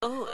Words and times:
Oh. 0.00 0.28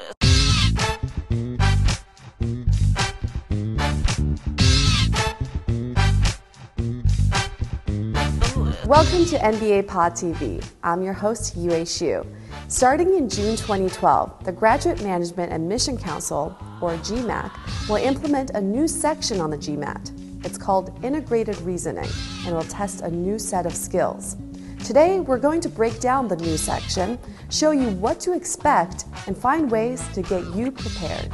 Welcome 8.87 9.24
to 9.24 9.38
MBA 9.38 9.88
Pod 9.88 10.12
TV. 10.12 10.62
I'm 10.82 11.03
your 11.03 11.14
host, 11.14 11.56
Yue 11.56 11.71
Xu. 11.71 12.27
Starting 12.69 13.14
in 13.14 13.27
June 13.27 13.56
2012, 13.56 14.45
the 14.45 14.53
Graduate 14.53 15.03
Management 15.03 15.50
Admission 15.50 15.96
Council, 15.96 16.55
or 16.83 16.96
GMAC, 16.96 17.89
will 17.89 17.96
implement 17.96 18.51
a 18.51 18.61
new 18.61 18.87
section 18.87 19.41
on 19.41 19.49
the 19.49 19.57
GMAT. 19.57 20.45
It's 20.45 20.59
called 20.59 21.03
Integrated 21.03 21.59
Reasoning 21.62 22.11
and 22.45 22.55
will 22.55 22.65
test 22.65 23.01
a 23.01 23.11
new 23.11 23.39
set 23.39 23.65
of 23.65 23.75
skills. 23.75 24.37
Today, 24.85 25.19
we're 25.19 25.39
going 25.39 25.62
to 25.62 25.71
break 25.71 25.98
down 25.98 26.29
the 26.29 26.37
new 26.37 26.59
section, 26.59 27.19
show 27.50 27.71
you 27.71 27.89
what 27.93 28.21
to 28.21 28.35
expect, 28.35 29.07
and 29.27 29.35
find 29.35 29.71
ways 29.71 30.07
to 30.09 30.21
get 30.21 30.45
you 30.55 30.71
prepared. 30.71 31.30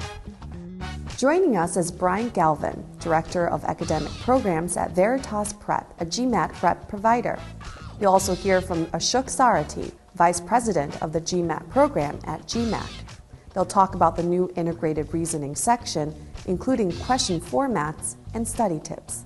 Joining 1.16 1.56
us 1.56 1.76
is 1.76 1.90
Brian 1.90 2.28
Galvin, 2.28 2.86
Director 3.00 3.48
of 3.48 3.64
Academic 3.64 4.12
Programs 4.20 4.76
at 4.76 4.92
Veritas 4.92 5.52
Prep, 5.54 5.92
a 6.00 6.06
GMAT 6.06 6.52
prep 6.52 6.88
provider. 6.88 7.40
You'll 8.00 8.12
also 8.12 8.36
hear 8.36 8.60
from 8.60 8.86
Ashok 8.86 9.24
Sarathy, 9.24 9.92
Vice 10.14 10.40
President 10.40 11.02
of 11.02 11.12
the 11.12 11.20
GMAT 11.20 11.68
program 11.70 12.20
at 12.26 12.42
GMAC. 12.42 12.88
They'll 13.52 13.64
talk 13.64 13.96
about 13.96 14.14
the 14.14 14.22
new 14.22 14.48
integrated 14.54 15.12
reasoning 15.12 15.56
section, 15.56 16.14
including 16.46 16.92
question 16.98 17.40
formats 17.40 18.14
and 18.32 18.46
study 18.46 18.78
tips. 18.78 19.24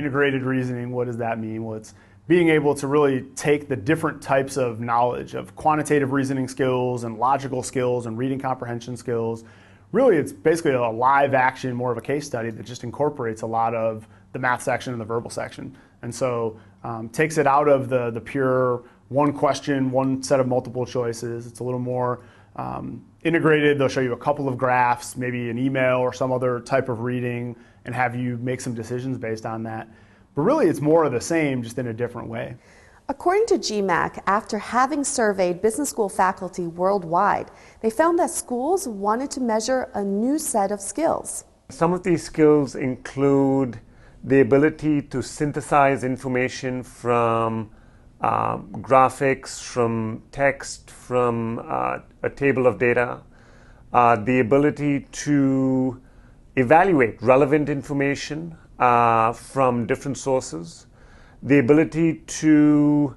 Integrated 0.00 0.44
reasoning, 0.44 0.92
what 0.92 1.08
does 1.08 1.18
that 1.18 1.38
mean? 1.38 1.62
Well, 1.62 1.76
it's 1.76 1.92
being 2.26 2.48
able 2.48 2.74
to 2.74 2.86
really 2.86 3.20
take 3.36 3.68
the 3.68 3.76
different 3.76 4.22
types 4.22 4.56
of 4.56 4.80
knowledge 4.80 5.34
of 5.34 5.54
quantitative 5.56 6.12
reasoning 6.12 6.48
skills 6.48 7.04
and 7.04 7.18
logical 7.18 7.62
skills 7.62 8.06
and 8.06 8.16
reading 8.16 8.38
comprehension 8.38 8.96
skills. 8.96 9.44
Really, 9.92 10.16
it's 10.16 10.32
basically 10.32 10.72
a 10.72 10.88
live 10.88 11.34
action, 11.34 11.74
more 11.74 11.92
of 11.92 11.98
a 11.98 12.00
case 12.00 12.26
study 12.26 12.48
that 12.48 12.64
just 12.64 12.82
incorporates 12.82 13.42
a 13.42 13.46
lot 13.46 13.74
of 13.74 14.08
the 14.32 14.38
math 14.38 14.62
section 14.62 14.94
and 14.94 15.00
the 15.02 15.04
verbal 15.04 15.28
section. 15.28 15.76
And 16.00 16.14
so 16.14 16.58
um, 16.82 17.10
takes 17.10 17.36
it 17.36 17.46
out 17.46 17.68
of 17.68 17.90
the, 17.90 18.10
the 18.10 18.22
pure 18.22 18.84
one 19.08 19.34
question, 19.34 19.90
one 19.90 20.22
set 20.22 20.40
of 20.40 20.48
multiple 20.48 20.86
choices. 20.86 21.46
It's 21.46 21.60
a 21.60 21.64
little 21.64 21.78
more 21.78 22.20
um, 22.56 23.04
integrated. 23.22 23.78
They'll 23.78 23.88
show 23.88 24.00
you 24.00 24.14
a 24.14 24.16
couple 24.16 24.48
of 24.48 24.56
graphs, 24.56 25.14
maybe 25.14 25.50
an 25.50 25.58
email 25.58 25.98
or 25.98 26.14
some 26.14 26.32
other 26.32 26.60
type 26.60 26.88
of 26.88 27.00
reading, 27.00 27.54
and 27.84 27.94
have 27.94 28.14
you 28.14 28.36
make 28.38 28.60
some 28.60 28.74
decisions 28.74 29.18
based 29.18 29.46
on 29.46 29.62
that. 29.64 29.88
But 30.34 30.42
really, 30.42 30.66
it's 30.66 30.80
more 30.80 31.04
of 31.04 31.12
the 31.12 31.20
same, 31.20 31.62
just 31.62 31.78
in 31.78 31.88
a 31.88 31.92
different 31.92 32.28
way. 32.28 32.56
According 33.08 33.46
to 33.46 33.54
GMAC, 33.58 34.22
after 34.26 34.58
having 34.58 35.02
surveyed 35.02 35.60
business 35.60 35.90
school 35.90 36.08
faculty 36.08 36.68
worldwide, 36.68 37.50
they 37.80 37.90
found 37.90 38.18
that 38.20 38.30
schools 38.30 38.86
wanted 38.86 39.32
to 39.32 39.40
measure 39.40 39.90
a 39.94 40.04
new 40.04 40.38
set 40.38 40.70
of 40.70 40.80
skills. 40.80 41.44
Some 41.70 41.92
of 41.92 42.04
these 42.04 42.22
skills 42.22 42.76
include 42.76 43.80
the 44.22 44.40
ability 44.40 45.02
to 45.02 45.22
synthesize 45.22 46.04
information 46.04 46.82
from 46.84 47.70
uh, 48.20 48.58
graphics, 48.58 49.60
from 49.60 50.22
text, 50.30 50.90
from 50.90 51.58
uh, 51.66 51.98
a 52.22 52.30
table 52.30 52.66
of 52.66 52.78
data, 52.78 53.22
uh, 53.92 54.14
the 54.16 54.38
ability 54.40 55.00
to 55.10 56.00
evaluate 56.56 57.20
relevant 57.22 57.68
information 57.68 58.56
uh, 58.78 59.32
from 59.32 59.86
different 59.86 60.18
sources, 60.18 60.86
the 61.42 61.58
ability 61.58 62.14
to 62.26 63.16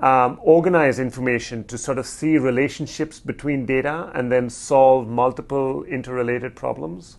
um, 0.00 0.38
organize 0.42 0.98
information 0.98 1.64
to 1.64 1.78
sort 1.78 1.98
of 1.98 2.06
see 2.06 2.36
relationships 2.36 3.20
between 3.20 3.64
data 3.64 4.10
and 4.14 4.30
then 4.30 4.50
solve 4.50 5.08
multiple 5.08 5.84
interrelated 5.84 6.54
problems. 6.54 7.18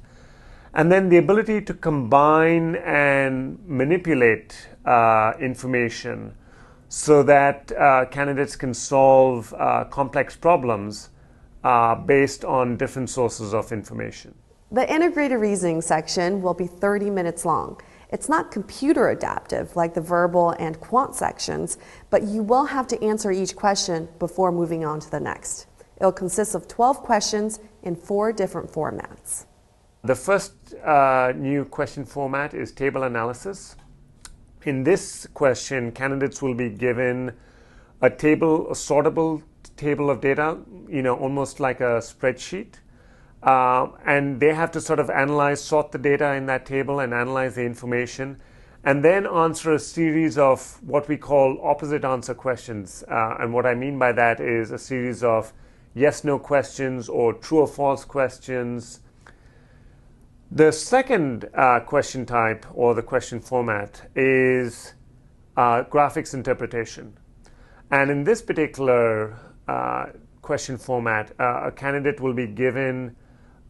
And 0.73 0.91
then 0.91 1.09
the 1.09 1.17
ability 1.17 1.61
to 1.61 1.73
combine 1.73 2.75
and 2.75 3.57
manipulate 3.65 4.67
uh, 4.85 5.33
information 5.39 6.35
so 6.89 7.23
that 7.23 7.71
uh, 7.71 8.05
candidates 8.11 8.55
can 8.55 8.73
solve 8.73 9.53
uh, 9.53 9.85
complex 9.85 10.35
problems 10.35 11.09
uh, 11.63 11.95
based 11.95 12.45
on 12.45 12.77
different 12.77 13.09
sources 13.09 13.53
of 13.53 13.71
information. 13.71 14.35
The 14.75 14.93
integrated 14.93 15.39
reasoning 15.39 15.81
section 15.81 16.41
will 16.41 16.53
be 16.53 16.67
30 16.67 17.09
minutes 17.09 17.45
long. 17.45 17.79
It's 18.09 18.27
not 18.27 18.51
computer 18.51 19.07
adaptive 19.07 19.73
like 19.77 19.93
the 19.93 20.01
verbal 20.01 20.49
and 20.59 20.77
quant 20.81 21.15
sections, 21.15 21.77
but 22.09 22.23
you 22.23 22.43
will 22.43 22.65
have 22.65 22.85
to 22.87 23.01
answer 23.01 23.31
each 23.31 23.55
question 23.55 24.09
before 24.19 24.51
moving 24.51 24.83
on 24.83 24.99
to 24.99 25.09
the 25.09 25.21
next. 25.21 25.67
It'll 25.95 26.11
consist 26.11 26.55
of 26.55 26.67
12 26.67 26.97
questions 26.97 27.61
in 27.83 27.95
four 27.95 28.33
different 28.33 28.69
formats. 28.69 29.45
The 30.03 30.15
first 30.15 30.73
uh, 30.83 31.31
new 31.37 31.63
question 31.63 32.03
format 32.03 32.53
is 32.53 32.73
table 32.73 33.03
analysis. 33.03 33.77
In 34.63 34.83
this 34.83 35.25
question, 35.33 35.93
candidates 35.93 36.41
will 36.41 36.53
be 36.53 36.67
given 36.67 37.31
a 38.01 38.09
table, 38.09 38.69
a 38.69 38.73
sortable 38.73 39.41
table 39.77 40.09
of 40.09 40.19
data, 40.19 40.57
you 40.89 41.01
know, 41.01 41.15
almost 41.15 41.61
like 41.61 41.79
a 41.79 42.01
spreadsheet 42.01 42.79
uh, 43.45 43.87
and 44.05 44.39
they 44.39 44.53
have 44.53 44.71
to 44.71 44.81
sort 44.81 44.99
of 44.99 45.09
analyze, 45.11 45.63
sort 45.63 45.91
the 45.91 45.99
data 45.99 46.33
in 46.33 46.47
that 46.47 46.65
table 46.65 46.99
and 46.99 47.13
analyze 47.13 47.55
the 47.55 47.63
information, 47.63 48.41
and 48.83 49.05
then 49.05 49.27
answer 49.27 49.73
a 49.73 49.79
series 49.79 50.37
of 50.37 50.79
what 50.83 51.07
we 51.07 51.15
call 51.15 51.59
opposite 51.63 52.03
answer 52.03 52.33
questions. 52.33 53.03
Uh, 53.07 53.35
and 53.39 53.53
what 53.53 53.65
I 53.67 53.75
mean 53.75 53.99
by 53.99 54.11
that 54.13 54.39
is 54.39 54.71
a 54.71 54.79
series 54.79 55.23
of 55.23 55.53
yes 55.93 56.23
no 56.23 56.39
questions 56.39 57.07
or 57.07 57.33
true 57.33 57.59
or 57.59 57.67
false 57.67 58.03
questions. 58.03 59.01
The 60.51 60.71
second 60.71 61.49
uh, 61.53 61.81
question 61.81 62.25
type 62.25 62.65
or 62.73 62.95
the 62.95 63.03
question 63.03 63.39
format 63.39 64.09
is 64.15 64.93
uh, 65.55 65.83
graphics 65.83 66.33
interpretation. 66.33 67.17
And 67.91 68.09
in 68.09 68.23
this 68.23 68.41
particular 68.41 69.37
uh, 69.67 70.07
question 70.41 70.77
format, 70.77 71.31
a 71.39 71.71
candidate 71.71 72.19
will 72.19 72.33
be 72.33 72.47
given 72.47 73.15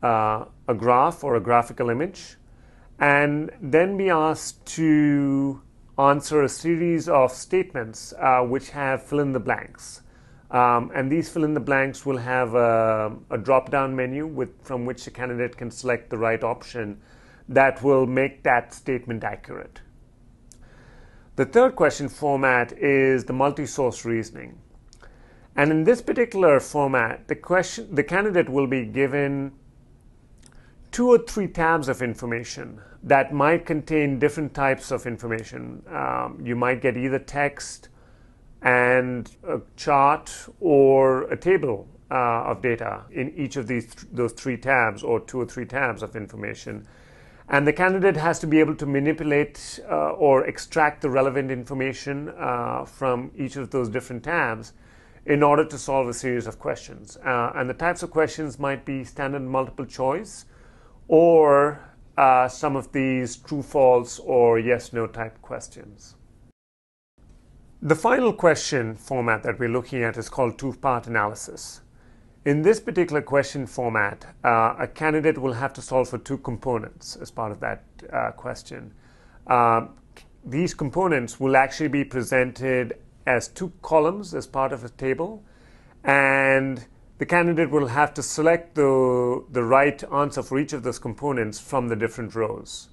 uh, 0.06 0.46
a 0.68 0.74
graph 0.74 1.24
or 1.24 1.36
a 1.36 1.42
graphical 1.42 1.90
image, 1.90 2.38
and 3.00 3.52
then 3.62 3.98
be 3.98 4.10
asked 4.10 4.66
to 4.66 5.62
answer 5.98 6.44
a 6.44 6.50
series 6.50 7.10
of 7.10 7.32
statements 7.32 8.14
uh, 8.20 8.42
which 8.42 8.70
have 8.70 9.02
fill 9.02 9.20
in 9.20 9.32
the 9.32 9.40
blanks. 9.40 10.02
Um, 10.52 10.92
and 10.94 11.12
these 11.12 11.28
fill 11.30 11.44
in 11.44 11.54
the 11.54 11.60
blanks 11.72 12.06
will 12.06 12.18
have 12.18 12.54
a, 12.54 13.16
a 13.32 13.38
drop 13.38 13.72
down 13.72 13.96
menu 13.96 14.28
with, 14.28 14.50
from 14.62 14.86
which 14.86 15.06
the 15.06 15.12
candidate 15.12 15.58
can 15.58 15.72
select 15.72 16.10
the 16.10 16.18
right 16.18 16.44
option 16.44 17.02
that 17.50 17.82
will 17.84 18.06
make 18.06 18.44
that 18.44 18.74
statement 18.74 19.24
accurate. 19.24 19.82
The 21.36 21.46
third 21.46 21.76
question 21.76 22.10
format 22.10 22.72
is 22.78 23.26
the 23.26 23.34
multi 23.34 23.66
source 23.66 24.06
reasoning. 24.06 24.60
And 25.56 25.72
in 25.72 25.84
this 25.84 26.02
particular 26.02 26.60
format, 26.60 27.28
the, 27.28 27.36
question, 27.36 27.94
the 27.94 28.04
candidate 28.04 28.50
will 28.50 28.68
be 28.68 28.86
given 28.86 29.54
two 30.96 31.10
or 31.10 31.18
three 31.18 31.46
tabs 31.46 31.90
of 31.90 32.02
information 32.02 32.80
that 33.04 33.34
might 33.34 33.66
contain 33.66 34.18
different 34.18 34.54
types 34.54 34.92
of 34.92 35.06
information. 35.06 35.84
Um, 35.90 36.40
you 36.42 36.56
might 36.56 36.82
get 36.82 36.96
either 36.96 37.20
text 37.20 37.90
and 38.62 39.30
a 39.46 39.60
chart 39.76 40.32
or 40.62 41.24
a 41.24 41.36
table 41.36 41.86
uh, 42.10 42.50
of 42.50 42.62
data 42.62 43.04
in 43.12 43.34
each 43.36 43.58
of 43.58 43.68
these 43.68 43.94
th- 43.94 44.08
those 44.14 44.32
three 44.32 44.56
tabs 44.56 45.04
or 45.04 45.20
two 45.20 45.42
or 45.42 45.46
three 45.46 45.66
tabs 45.66 46.02
of 46.02 46.16
information. 46.16 46.88
And 47.50 47.68
the 47.68 47.74
candidate 47.74 48.16
has 48.16 48.40
to 48.40 48.48
be 48.48 48.62
able 48.62 48.76
to 48.78 48.86
manipulate 48.86 49.82
uh, 49.92 50.12
or 50.12 50.46
extract 50.46 51.02
the 51.02 51.10
relevant 51.10 51.52
information 51.52 52.30
uh, 52.30 52.86
from 52.86 53.32
each 53.36 53.58
of 53.58 53.70
those 53.70 53.90
different 53.90 54.24
tabs 54.24 54.72
in 55.26 55.44
order 55.44 55.66
to 55.66 55.78
solve 55.78 56.08
a 56.08 56.14
series 56.14 56.48
of 56.48 56.58
questions. 56.58 57.18
Uh, 57.18 57.52
and 57.54 57.70
the 57.70 57.74
types 57.74 58.02
of 58.02 58.12
questions 58.12 58.60
might 58.60 58.86
be 58.86 59.04
standard 59.04 59.42
multiple 59.42 59.86
choice, 59.86 60.46
or 61.08 61.80
uh, 62.18 62.48
some 62.48 62.76
of 62.76 62.92
these 62.92 63.38
true 63.38 63.62
false 63.62 64.20
or 64.20 64.60
yes 64.60 64.94
no 64.94 65.08
type 65.08 65.42
questions. 65.42 66.16
The 67.82 67.96
final 67.96 68.34
question 68.34 68.96
format 68.96 69.44
that 69.44 69.60
we're 69.60 69.70
looking 69.70 70.02
at 70.02 70.18
is 70.18 70.30
called 70.30 70.58
two 70.58 70.74
part 70.74 71.08
analysis. 71.08 71.82
In 72.46 72.62
this 72.62 72.80
particular 72.80 73.22
question 73.22 73.66
format, 73.66 74.26
uh, 74.44 74.76
a 74.80 74.88
candidate 74.88 75.38
will 75.38 75.54
have 75.54 75.74
to 75.74 75.82
solve 75.82 76.10
for 76.10 76.18
two 76.20 76.38
components 76.38 77.16
as 77.16 77.32
part 77.32 77.52
of 77.52 77.60
that 77.60 77.84
uh, 78.14 78.32
question. 78.32 78.94
Uh, 79.48 79.88
these 80.46 80.74
components 80.74 81.40
will 81.40 81.58
actually 81.58 81.90
be 81.90 82.04
presented 82.04 82.98
as 83.26 83.48
two 83.48 83.72
columns 83.82 84.34
as 84.36 84.46
part 84.46 84.72
of 84.72 84.84
a 84.84 84.90
table, 84.90 85.44
and 86.04 86.86
the 87.18 87.26
candidate 87.26 87.72
will 87.72 87.88
have 87.88 88.14
to 88.14 88.24
select 88.24 88.76
the, 88.76 89.44
the 89.52 89.64
right 89.64 90.04
answer 90.12 90.44
for 90.44 90.60
each 90.60 90.74
of 90.74 90.84
those 90.84 91.00
components 91.00 91.60
from 91.60 91.88
the 91.88 91.96
different 91.96 92.36
rows. 92.36 92.90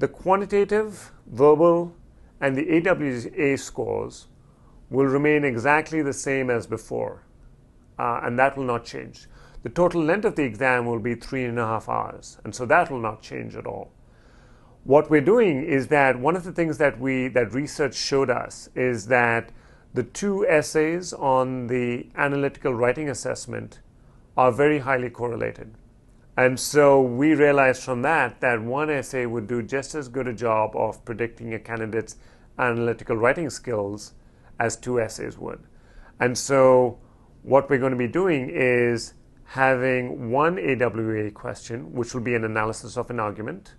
The 0.00 0.08
quantitative, 0.08 1.12
verbal, 1.26 1.94
and 2.40 2.56
the 2.56 2.88
AWA 2.88 3.56
scores 3.58 4.26
will 4.88 5.06
remain 5.06 5.44
exactly 5.44 6.02
the 6.02 6.12
same 6.12 6.50
as 6.50 6.66
before, 6.66 7.22
uh, 7.98 8.20
and 8.24 8.38
that 8.38 8.56
will 8.56 8.64
not 8.64 8.84
change. 8.84 9.28
The 9.62 9.68
total 9.68 10.02
length 10.02 10.24
of 10.24 10.36
the 10.36 10.42
exam 10.42 10.86
will 10.86 10.98
be 10.98 11.14
three 11.14 11.44
and 11.44 11.58
a 11.58 11.66
half 11.66 11.88
hours, 11.88 12.38
and 12.44 12.54
so 12.54 12.66
that 12.66 12.90
will 12.90 12.98
not 12.98 13.22
change 13.22 13.54
at 13.54 13.66
all. 13.66 13.92
What 14.84 15.10
we're 15.10 15.20
doing 15.20 15.62
is 15.62 15.88
that 15.88 16.18
one 16.18 16.34
of 16.34 16.44
the 16.44 16.52
things 16.52 16.78
that 16.78 16.98
we 16.98 17.28
that 17.28 17.52
research 17.52 17.94
showed 17.94 18.30
us 18.30 18.70
is 18.74 19.06
that 19.06 19.52
the 19.92 20.02
two 20.02 20.46
essays 20.46 21.12
on 21.12 21.66
the 21.66 22.06
analytical 22.16 22.72
writing 22.72 23.08
assessment 23.08 23.80
are 24.36 24.52
very 24.52 24.78
highly 24.78 25.10
correlated. 25.10 25.74
And 26.36 26.58
so 26.58 27.02
we 27.02 27.34
realized 27.34 27.82
from 27.82 28.02
that 28.02 28.40
that 28.40 28.62
one 28.62 28.88
essay 28.88 29.26
would 29.26 29.46
do 29.46 29.62
just 29.62 29.94
as 29.94 30.08
good 30.08 30.28
a 30.28 30.32
job 30.32 30.76
of 30.76 31.04
predicting 31.04 31.52
a 31.54 31.58
candidate's 31.58 32.16
analytical 32.58 33.16
writing 33.16 33.50
skills 33.50 34.12
as 34.58 34.76
two 34.76 35.00
essays 35.00 35.36
would. 35.38 35.60
And 36.20 36.38
so 36.38 36.98
what 37.42 37.68
we're 37.68 37.78
going 37.78 37.92
to 37.92 37.98
be 37.98 38.06
doing 38.06 38.48
is 38.50 39.14
having 39.44 40.30
one 40.30 40.58
AWA 40.58 41.30
question, 41.32 41.92
which 41.92 42.14
will 42.14 42.20
be 42.20 42.34
an 42.34 42.44
analysis 42.44 42.96
of 42.96 43.10
an 43.10 43.18
argument. 43.18 43.74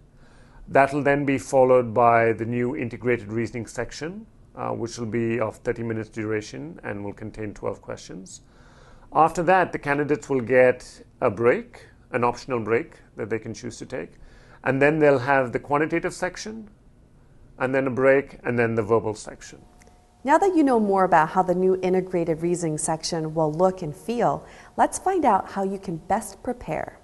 That 0.67 0.93
will 0.93 1.03
then 1.03 1.25
be 1.25 1.37
followed 1.37 1.93
by 1.93 2.33
the 2.33 2.45
new 2.45 2.75
integrated 2.75 3.31
reasoning 3.31 3.67
section, 3.67 4.25
uh, 4.56 4.69
which 4.69 4.98
will 4.98 5.06
be 5.06 5.39
of 5.39 5.57
30 5.57 5.83
minutes 5.83 6.09
duration 6.09 6.80
and 6.83 7.03
will 7.03 7.13
contain 7.13 7.53
12 7.53 7.81
questions. 7.81 8.42
After 9.13 9.44
that, 9.44 9.71
the 9.71 9.80
candidates 9.80 10.30
will 10.30 10.42
get 10.42 11.03
a 11.19 11.30
break, 11.30 11.88
an 12.12 12.24
optional 12.24 12.59
break 12.59 12.95
that 13.18 13.30
they 13.30 13.39
can 13.39 13.53
choose 13.53 13.77
to 13.77 13.86
take. 13.86 14.13
And 14.63 14.81
then 14.81 15.00
they'll 15.00 15.19
have 15.19 15.51
the 15.51 15.59
quantitative 15.59 16.13
section, 16.13 16.69
and 17.57 17.74
then 17.74 17.88
a 17.88 17.92
break, 17.92 18.39
and 18.44 18.57
then 18.57 18.75
the 18.75 18.83
verbal 18.83 19.15
section. 19.15 19.62
Now 20.24 20.38
that 20.38 20.56
you 20.56 20.63
know 20.63 20.80
more 20.80 21.04
about 21.04 21.30
how 21.30 21.42
the 21.42 21.56
new 21.56 21.80
integrated 21.81 22.42
reasoning 22.42 22.77
section 22.77 23.33
will 23.33 23.51
look 23.51 23.81
and 23.81 23.95
feel, 23.95 24.45
let's 24.77 25.00
find 25.00 25.25
out 25.25 25.50
how 25.50 25.63
you 25.63 25.80
can 25.80 25.97
best 25.97 26.44
prepare. 26.44 27.00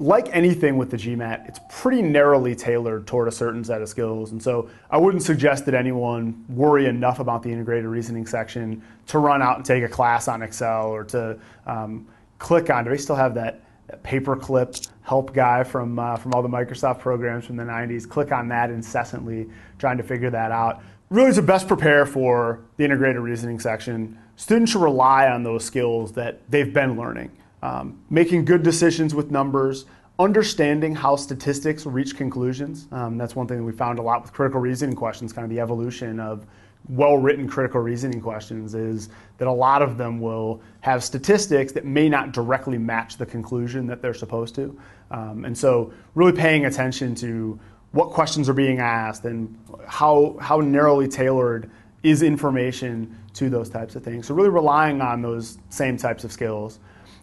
Like 0.00 0.28
anything 0.32 0.76
with 0.76 0.90
the 0.90 0.96
GMAT, 0.96 1.48
it's 1.48 1.58
pretty 1.68 2.02
narrowly 2.02 2.54
tailored 2.54 3.06
toward 3.06 3.26
a 3.26 3.32
certain 3.32 3.64
set 3.64 3.82
of 3.82 3.88
skills. 3.88 4.30
And 4.30 4.40
so 4.40 4.70
I 4.90 4.98
wouldn't 4.98 5.24
suggest 5.24 5.66
that 5.66 5.74
anyone 5.74 6.44
worry 6.48 6.86
enough 6.86 7.18
about 7.18 7.42
the 7.42 7.50
integrated 7.50 7.86
reasoning 7.86 8.24
section 8.24 8.82
to 9.08 9.18
run 9.18 9.42
out 9.42 9.56
and 9.56 9.64
take 9.64 9.82
a 9.82 9.88
class 9.88 10.28
on 10.28 10.42
Excel 10.42 10.86
or 10.86 11.02
to 11.04 11.38
um, 11.66 12.06
click 12.38 12.70
on. 12.70 12.84
Do 12.84 12.90
they 12.90 12.96
still 12.96 13.16
have 13.16 13.34
that, 13.34 13.64
that 13.88 14.04
paperclip 14.04 14.88
help 15.02 15.34
guy 15.34 15.64
from, 15.64 15.98
uh, 15.98 16.16
from 16.16 16.32
all 16.32 16.42
the 16.42 16.48
Microsoft 16.48 17.00
programs 17.00 17.46
from 17.46 17.56
the 17.56 17.64
90s? 17.64 18.08
Click 18.08 18.30
on 18.30 18.46
that 18.48 18.70
incessantly, 18.70 19.48
trying 19.78 19.96
to 19.96 20.04
figure 20.04 20.30
that 20.30 20.52
out 20.52 20.80
really 21.10 21.32
to 21.32 21.42
best 21.42 21.66
prepare 21.66 22.04
for 22.06 22.60
the 22.76 22.84
integrated 22.84 23.20
reasoning 23.20 23.58
section, 23.58 24.18
students 24.36 24.72
should 24.72 24.82
rely 24.82 25.28
on 25.28 25.42
those 25.42 25.64
skills 25.64 26.12
that 26.12 26.40
they've 26.50 26.72
been 26.72 26.96
learning. 26.96 27.30
Um, 27.62 28.00
making 28.08 28.44
good 28.44 28.62
decisions 28.62 29.14
with 29.14 29.30
numbers, 29.30 29.86
understanding 30.18 30.94
how 30.94 31.16
statistics 31.16 31.86
reach 31.86 32.16
conclusions. 32.16 32.86
Um, 32.92 33.18
that's 33.18 33.34
one 33.34 33.46
thing 33.46 33.58
that 33.58 33.64
we 33.64 33.72
found 33.72 33.98
a 33.98 34.02
lot 34.02 34.22
with 34.22 34.32
critical 34.32 34.60
reasoning 34.60 34.96
questions, 34.96 35.32
kind 35.32 35.44
of 35.44 35.50
the 35.50 35.60
evolution 35.60 36.20
of 36.20 36.46
well-written 36.88 37.46
critical 37.48 37.80
reasoning 37.80 38.20
questions 38.20 38.74
is 38.74 39.10
that 39.36 39.46
a 39.48 39.52
lot 39.52 39.82
of 39.82 39.98
them 39.98 40.20
will 40.20 40.60
have 40.80 41.04
statistics 41.04 41.72
that 41.72 41.84
may 41.84 42.08
not 42.08 42.32
directly 42.32 42.78
match 42.78 43.16
the 43.16 43.26
conclusion 43.26 43.86
that 43.86 44.00
they're 44.00 44.14
supposed 44.14 44.54
to. 44.54 44.78
Um, 45.10 45.44
and 45.44 45.56
so 45.56 45.92
really 46.14 46.32
paying 46.32 46.66
attention 46.66 47.14
to 47.16 47.58
what 47.92 48.10
questions 48.10 48.48
are 48.48 48.54
being 48.54 48.78
asked 48.78 49.24
and 49.24 49.58
how, 49.86 50.36
how 50.40 50.60
narrowly 50.60 51.08
tailored 51.08 51.70
is 52.02 52.22
information 52.22 53.16
to 53.34 53.50
those 53.50 53.68
types 53.68 53.96
of 53.96 54.04
things. 54.04 54.26
So 54.26 54.34
really 54.34 54.48
relying 54.48 55.00
on 55.00 55.20
those 55.20 55.58
same 55.68 55.96
types 55.96 56.24
of 56.24 56.32
skills. 56.32 56.78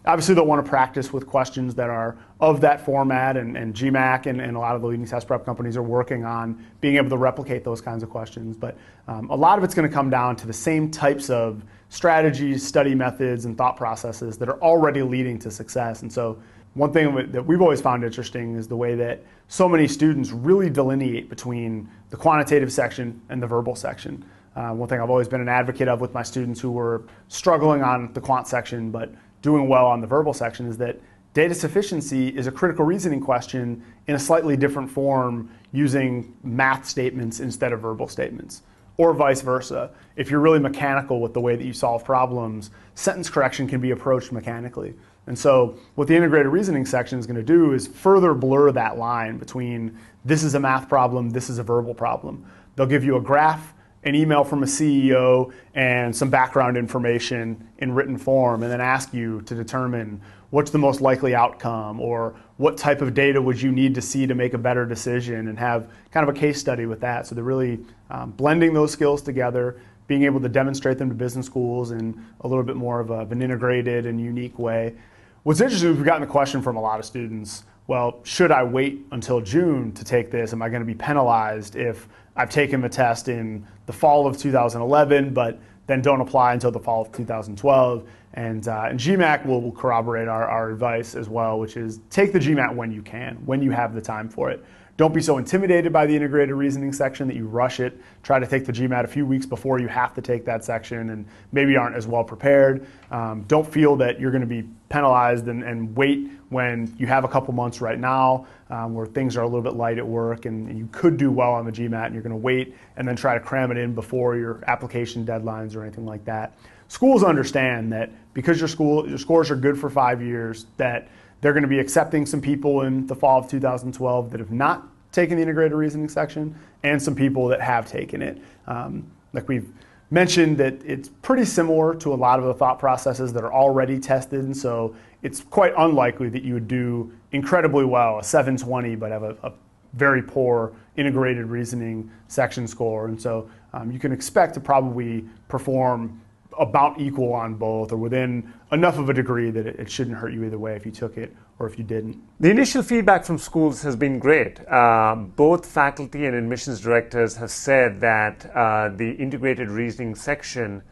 Obviously 0.06 0.34
they'll 0.34 0.46
want 0.46 0.64
to 0.64 0.68
practice 0.68 1.12
with 1.12 1.26
questions 1.26 1.74
that 1.74 1.90
are 1.90 2.16
of 2.40 2.60
that 2.60 2.84
format 2.84 3.36
and, 3.36 3.56
and 3.56 3.74
GMAC 3.74 4.26
and, 4.26 4.40
and 4.40 4.56
a 4.56 4.60
lot 4.60 4.76
of 4.76 4.82
the 4.82 4.86
leading 4.86 5.06
test 5.06 5.26
prep 5.26 5.44
companies 5.44 5.76
are 5.76 5.82
working 5.82 6.24
on 6.24 6.64
being 6.80 6.96
able 6.96 7.10
to 7.10 7.16
replicate 7.16 7.64
those 7.64 7.80
kinds 7.80 8.02
of 8.02 8.10
questions. 8.10 8.56
But 8.56 8.76
um, 9.08 9.30
a 9.30 9.34
lot 9.34 9.58
of 9.58 9.64
it's 9.64 9.74
going 9.74 9.88
to 9.88 9.92
come 9.92 10.08
down 10.08 10.36
to 10.36 10.46
the 10.46 10.52
same 10.52 10.90
types 10.90 11.28
of 11.28 11.64
strategies, 11.88 12.66
study 12.66 12.94
methods, 12.94 13.44
and 13.46 13.58
thought 13.58 13.76
processes 13.76 14.38
that 14.38 14.48
are 14.48 14.60
already 14.60 15.02
leading 15.02 15.38
to 15.40 15.50
success. 15.50 16.02
And 16.02 16.12
so 16.12 16.38
one 16.74 16.92
thing 16.92 17.32
that 17.32 17.44
we've 17.44 17.62
always 17.62 17.80
found 17.80 18.04
interesting 18.04 18.54
is 18.54 18.68
the 18.68 18.76
way 18.76 18.94
that 18.96 19.22
so 19.48 19.68
many 19.68 19.88
students 19.88 20.30
really 20.30 20.68
delineate 20.68 21.28
between 21.28 21.88
the 22.10 22.16
quantitative 22.16 22.72
section 22.72 23.20
and 23.30 23.42
the 23.42 23.46
verbal 23.46 23.74
section. 23.74 24.24
Uh, 24.54 24.70
one 24.72 24.88
thing 24.88 25.00
I've 25.00 25.10
always 25.10 25.28
been 25.28 25.40
an 25.40 25.48
advocate 25.48 25.88
of 25.88 26.00
with 26.00 26.14
my 26.14 26.22
students 26.22 26.60
who 26.60 26.70
were 26.70 27.04
struggling 27.28 27.82
on 27.82 28.12
the 28.12 28.20
quant 28.20 28.46
section 28.46 28.90
but 28.90 29.12
doing 29.46 29.68
well 29.68 29.86
on 29.86 30.00
the 30.00 30.08
verbal 30.08 30.34
section 30.34 30.66
is 30.66 30.76
that 30.76 30.98
data 31.32 31.54
sufficiency 31.54 32.28
is 32.36 32.48
a 32.48 32.50
critical 32.50 32.84
reasoning 32.84 33.20
question 33.20 33.80
in 34.08 34.16
a 34.16 34.18
slightly 34.18 34.56
different 34.56 34.90
form 34.90 35.48
using 35.70 36.36
math 36.42 36.84
statements 36.84 37.38
instead 37.38 37.72
of 37.72 37.80
verbal 37.80 38.08
statements 38.08 38.62
or 38.96 39.14
vice 39.14 39.42
versa. 39.42 39.90
If 40.16 40.32
you're 40.32 40.40
really 40.40 40.58
mechanical 40.58 41.20
with 41.20 41.32
the 41.32 41.40
way 41.40 41.54
that 41.54 41.64
you 41.64 41.72
solve 41.72 42.04
problems, 42.04 42.70
sentence 42.96 43.30
correction 43.30 43.68
can 43.68 43.80
be 43.80 43.92
approached 43.92 44.32
mechanically. 44.32 44.94
And 45.28 45.38
so 45.38 45.78
what 45.94 46.08
the 46.08 46.16
integrated 46.16 46.48
reasoning 46.48 46.84
section 46.84 47.16
is 47.16 47.26
going 47.26 47.36
to 47.36 47.42
do 47.44 47.72
is 47.72 47.86
further 47.86 48.34
blur 48.34 48.72
that 48.72 48.98
line 48.98 49.38
between 49.38 49.96
this 50.24 50.42
is 50.42 50.56
a 50.56 50.60
math 50.60 50.88
problem, 50.88 51.30
this 51.30 51.48
is 51.48 51.58
a 51.58 51.62
verbal 51.62 51.94
problem. 51.94 52.44
They'll 52.74 52.86
give 52.86 53.04
you 53.04 53.14
a 53.14 53.20
graph, 53.20 53.74
an 54.06 54.14
email 54.14 54.44
from 54.44 54.62
a 54.62 54.66
CEO, 54.66 55.52
and 55.74 56.14
some 56.14 56.30
background 56.30 56.76
information 56.76 57.68
in 57.78 57.92
written 57.92 58.16
form, 58.16 58.62
and 58.62 58.70
then 58.70 58.80
ask 58.80 59.12
you 59.12 59.42
to 59.42 59.54
determine 59.54 60.20
what's 60.50 60.70
the 60.70 60.78
most 60.78 61.00
likely 61.00 61.34
outcome 61.34 62.00
or 62.00 62.36
what 62.56 62.76
type 62.76 63.02
of 63.02 63.14
data 63.14 63.42
would 63.42 63.60
you 63.60 63.72
need 63.72 63.96
to 63.96 64.00
see 64.00 64.24
to 64.24 64.34
make 64.34 64.54
a 64.54 64.58
better 64.58 64.86
decision 64.86 65.48
and 65.48 65.58
have 65.58 65.90
kind 66.12 66.26
of 66.26 66.34
a 66.34 66.38
case 66.38 66.58
study 66.58 66.86
with 66.86 67.00
that. 67.00 67.26
So 67.26 67.34
they're 67.34 67.42
really 67.42 67.80
um, 68.08 68.30
blending 68.30 68.72
those 68.72 68.92
skills 68.92 69.20
together, 69.20 69.80
being 70.06 70.22
able 70.22 70.40
to 70.40 70.48
demonstrate 70.48 70.98
them 70.98 71.08
to 71.08 71.14
business 71.14 71.44
schools 71.44 71.90
in 71.90 72.24
a 72.42 72.48
little 72.48 72.62
bit 72.62 72.76
more 72.76 73.00
of, 73.00 73.10
a, 73.10 73.14
of 73.14 73.32
an 73.32 73.42
integrated 73.42 74.06
and 74.06 74.20
unique 74.20 74.56
way. 74.56 74.94
What's 75.42 75.60
interesting 75.60 75.96
we've 75.96 76.04
gotten 76.04 76.20
the 76.20 76.28
question 76.28 76.62
from 76.62 76.76
a 76.76 76.80
lot 76.80 77.00
of 77.00 77.04
students 77.04 77.64
well, 77.88 78.18
should 78.24 78.50
I 78.50 78.64
wait 78.64 79.06
until 79.12 79.40
June 79.40 79.92
to 79.92 80.04
take 80.04 80.32
this? 80.32 80.52
Am 80.52 80.60
I 80.60 80.68
going 80.68 80.80
to 80.80 80.86
be 80.86 80.94
penalized 80.94 81.76
if 81.76 82.08
I've 82.36 82.50
taken 82.50 82.80
the 82.80 82.88
test 82.88 83.28
in 83.28 83.66
the 83.86 83.92
fall 83.92 84.26
of 84.26 84.36
2011, 84.36 85.32
but 85.32 85.58
then 85.86 86.02
don't 86.02 86.20
apply 86.20 86.52
until 86.52 86.70
the 86.70 86.80
fall 86.80 87.02
of 87.02 87.12
2012? 87.12 88.06
And, 88.36 88.68
uh, 88.68 88.86
and 88.90 89.00
GMAC 89.00 89.46
will, 89.46 89.62
will 89.62 89.72
corroborate 89.72 90.28
our, 90.28 90.46
our 90.46 90.70
advice 90.70 91.14
as 91.14 91.28
well, 91.28 91.58
which 91.58 91.76
is 91.76 92.00
take 92.10 92.32
the 92.32 92.38
GMAT 92.38 92.76
when 92.76 92.92
you 92.92 93.02
can, 93.02 93.36
when 93.46 93.62
you 93.62 93.70
have 93.70 93.94
the 93.94 94.00
time 94.00 94.28
for 94.28 94.50
it. 94.50 94.64
Don't 94.96 95.12
be 95.12 95.20
so 95.20 95.36
intimidated 95.36 95.92
by 95.92 96.06
the 96.06 96.16
integrated 96.16 96.54
reasoning 96.54 96.90
section 96.90 97.28
that 97.28 97.36
you 97.36 97.46
rush 97.46 97.80
it. 97.80 98.00
Try 98.22 98.38
to 98.38 98.46
take 98.46 98.64
the 98.64 98.72
GMAT 98.72 99.04
a 99.04 99.06
few 99.06 99.26
weeks 99.26 99.44
before 99.44 99.78
you 99.78 99.88
have 99.88 100.14
to 100.14 100.22
take 100.22 100.46
that 100.46 100.64
section 100.64 101.10
and 101.10 101.26
maybe 101.52 101.76
aren't 101.76 101.96
as 101.96 102.06
well 102.06 102.24
prepared. 102.24 102.86
Um, 103.10 103.42
don't 103.42 103.66
feel 103.66 103.96
that 103.96 104.18
you're 104.18 104.30
going 104.30 104.40
to 104.40 104.46
be 104.46 104.66
penalized 104.88 105.48
and, 105.48 105.62
and, 105.62 105.94
wait 105.96 106.30
when 106.48 106.94
you 106.96 107.06
have 107.08 107.24
a 107.24 107.28
couple 107.28 107.52
months 107.52 107.80
right 107.80 107.98
now 107.98 108.46
um, 108.70 108.94
where 108.94 109.04
things 109.04 109.36
are 109.36 109.42
a 109.42 109.46
little 109.46 109.62
bit 109.62 109.74
light 109.74 109.98
at 109.98 110.06
work 110.06 110.44
and, 110.46 110.68
and 110.68 110.78
you 110.78 110.88
could 110.92 111.16
do 111.16 111.30
well 111.30 111.52
on 111.52 111.64
the 111.64 111.72
GMAT 111.72 112.06
and 112.06 112.14
you're 112.14 112.22
going 112.22 112.30
to 112.30 112.36
wait 112.36 112.76
and 112.96 113.06
then 113.06 113.16
try 113.16 113.34
to 113.34 113.40
cram 113.40 113.72
it 113.72 113.76
in 113.76 113.94
before 113.94 114.36
your 114.36 114.62
application 114.68 115.26
deadlines 115.26 115.74
or 115.74 115.82
anything 115.82 116.06
like 116.06 116.24
that. 116.24 116.56
Schools 116.88 117.24
understand 117.24 117.92
that 117.92 118.10
because 118.34 118.60
your 118.60 118.68
school 118.68 119.08
your 119.08 119.18
scores 119.18 119.50
are 119.50 119.56
good 119.56 119.78
for 119.78 119.90
five 119.90 120.22
years, 120.22 120.66
that 120.76 121.08
they're 121.40 121.52
going 121.52 121.62
to 121.62 121.68
be 121.68 121.78
accepting 121.78 122.26
some 122.26 122.40
people 122.40 122.82
in 122.82 123.06
the 123.06 123.14
fall 123.14 123.40
of 123.40 123.48
2012 123.48 124.30
that 124.30 124.40
have 124.40 124.52
not 124.52 124.88
taken 125.12 125.36
the 125.36 125.42
integrated 125.42 125.72
reasoning 125.72 126.08
section 126.08 126.54
and 126.82 127.02
some 127.02 127.14
people 127.14 127.48
that 127.48 127.60
have 127.60 127.86
taken 127.86 128.22
it. 128.22 128.38
Um, 128.66 129.10
like 129.32 129.48
we've 129.48 129.70
mentioned 130.10 130.58
that 130.58 130.74
it's 130.84 131.08
pretty 131.22 131.44
similar 131.44 131.94
to 131.96 132.12
a 132.12 132.14
lot 132.14 132.38
of 132.38 132.44
the 132.44 132.54
thought 132.54 132.78
processes 132.78 133.32
that 133.32 133.42
are 133.42 133.52
already 133.52 133.98
tested, 133.98 134.44
and 134.44 134.56
so 134.56 134.94
it's 135.22 135.40
quite 135.40 135.72
unlikely 135.78 136.28
that 136.28 136.42
you 136.42 136.54
would 136.54 136.68
do 136.68 137.12
incredibly 137.32 137.84
well, 137.84 138.18
a 138.18 138.24
720, 138.24 138.94
but 138.94 139.10
have 139.10 139.24
a, 139.24 139.36
a 139.42 139.52
very 139.94 140.22
poor 140.22 140.72
integrated 140.96 141.46
reasoning 141.46 142.10
section 142.28 142.66
score. 142.66 143.08
And 143.08 143.20
so 143.20 143.50
um, 143.72 143.90
you 143.90 143.98
can 143.98 144.12
expect 144.12 144.54
to 144.54 144.60
probably 144.60 145.24
perform 145.48 146.20
about 146.58 147.00
equal 147.00 147.32
on 147.32 147.54
both 147.54 147.92
or 147.92 147.96
within 147.96 148.52
enough 148.72 148.98
of 148.98 149.08
a 149.08 149.14
degree 149.14 149.50
that 149.50 149.66
it, 149.66 149.90
shouldn't 149.90 150.16
hurt 150.16 150.32
you 150.32 150.44
either 150.44 150.58
way 150.58 150.74
if 150.74 150.84
you 150.84 150.92
took 150.92 151.16
it 151.16 151.34
or 151.58 151.66
if 151.66 151.78
you 151.78 151.84
didn't. 151.84 152.20
The 152.40 152.50
initial 152.50 152.82
feedback 152.82 153.24
from 153.24 153.38
schools 153.38 153.82
has 153.82 153.96
been 153.96 154.18
great. 154.18 154.60
Uh, 154.68 155.14
both 155.14 155.66
faculty 155.66 156.26
and 156.26 156.34
admissions 156.34 156.80
directors 156.80 157.36
have 157.36 157.50
said 157.50 158.00
that 158.00 158.50
uh, 158.54 158.88
the 158.88 159.12
integrated 159.12 159.68
reasoning 159.70 160.14
section 160.14 160.82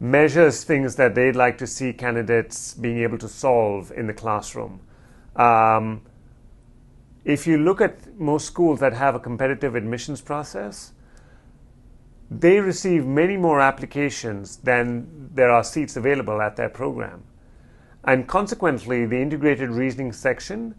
measures 0.00 0.64
things 0.64 0.96
that 0.96 1.14
they'd 1.14 1.36
like 1.36 1.56
to 1.58 1.66
see 1.66 1.92
candidates 1.92 2.74
being 2.74 2.98
able 2.98 3.18
to 3.18 3.28
solve 3.28 3.92
in 3.92 4.06
the 4.06 4.12
classroom. 4.12 4.80
Um, 5.36 6.02
if 7.24 7.46
you 7.46 7.56
look 7.56 7.80
at 7.80 8.18
most 8.18 8.46
schools 8.46 8.80
that 8.80 8.92
have 8.92 9.14
a 9.14 9.20
competitive 9.20 9.74
admissions 9.74 10.20
process, 10.20 10.92
they 12.30 12.60
receive 12.60 13.06
many 13.06 13.36
more 13.36 13.60
applications 13.60 14.56
than 14.56 15.30
there 15.34 15.50
are 15.50 15.64
seats 15.64 15.96
available 15.96 16.40
at 16.40 16.56
their 16.56 16.68
program. 16.68 17.22
And 18.04 18.26
consequently, 18.26 19.06
the 19.06 19.20
integrated 19.20 19.70
reasoning 19.70 20.12
section 20.12 20.74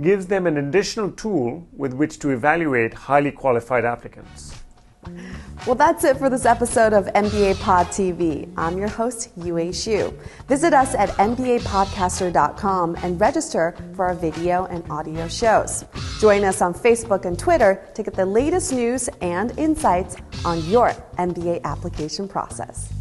gives 0.00 0.26
them 0.26 0.46
an 0.46 0.56
additional 0.56 1.10
tool 1.10 1.66
with 1.76 1.92
which 1.92 2.18
to 2.20 2.30
evaluate 2.30 2.94
highly 2.94 3.32
qualified 3.32 3.84
applicants. 3.84 4.62
Well, 5.66 5.74
that's 5.74 6.04
it 6.04 6.16
for 6.16 6.30
this 6.30 6.46
episode 6.46 6.92
of 6.92 7.06
MBA 7.06 7.60
Pod 7.60 7.88
TV. 7.88 8.50
I'm 8.56 8.78
your 8.78 8.88
host, 8.88 9.30
Yue 9.36 9.54
Xu. 9.54 10.16
Visit 10.46 10.72
us 10.72 10.94
at 10.94 11.10
MBApodcaster.com 11.10 12.96
and 13.02 13.20
register 13.20 13.74
for 13.94 14.06
our 14.06 14.14
video 14.14 14.66
and 14.66 14.88
audio 14.90 15.28
shows. 15.28 15.84
Join 16.20 16.44
us 16.44 16.62
on 16.62 16.72
Facebook 16.72 17.24
and 17.24 17.38
Twitter 17.38 17.86
to 17.94 18.02
get 18.02 18.14
the 18.14 18.24
latest 18.24 18.72
news 18.72 19.08
and 19.20 19.56
insights 19.58 20.16
on 20.44 20.64
your 20.70 20.92
MBA 21.18 21.62
application 21.64 22.28
process. 22.28 22.92